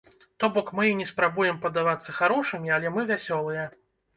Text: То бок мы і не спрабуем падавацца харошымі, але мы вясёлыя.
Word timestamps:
То 0.43 0.47
бок 0.55 0.71
мы 0.79 0.87
і 0.91 0.95
не 1.01 1.07
спрабуем 1.09 1.61
падавацца 1.67 2.17
харошымі, 2.21 2.75
але 2.79 2.87
мы 2.97 3.07
вясёлыя. 3.13 3.71